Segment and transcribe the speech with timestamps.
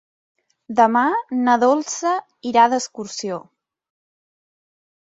[0.79, 1.03] Demà
[1.49, 2.15] na Dolça
[2.53, 3.39] irà d'excursió.